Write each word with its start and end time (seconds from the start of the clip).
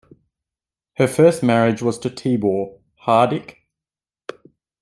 Her 0.95 1.05
first 1.05 1.43
marriage 1.43 1.83
was 1.83 1.99
to 1.99 2.09
Tibor 2.09 2.79
Hardik. 3.05 3.57